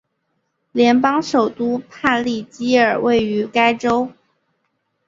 [0.71, 4.11] 联邦首都帕利基尔位于该州。